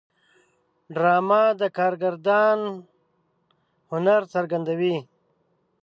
[0.95, 2.59] ډرامه د کارگردان
[3.91, 4.97] هنر څرګندوي